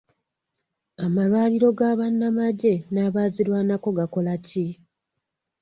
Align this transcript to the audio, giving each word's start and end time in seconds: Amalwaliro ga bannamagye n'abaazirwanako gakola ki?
Amalwaliro 1.05 1.69
ga 1.77 1.89
bannamagye 1.99 2.73
n'abaazirwanako 2.93 3.87
gakola 3.97 4.33
ki? 4.47 4.65